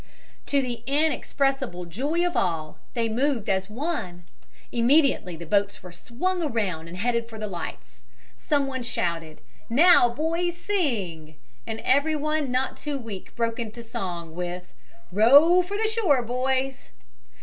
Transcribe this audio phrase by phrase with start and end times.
[0.47, 4.23] To the inexpressible joy of all, they moved as one!
[4.71, 8.01] Immediately the boats were swung around and headed for the lights.
[8.35, 11.35] Someone shouted: "Now, boys, sing!"
[11.67, 14.73] and everyone not too weak broke into song with
[15.11, 16.89] "Row for the shore, boys."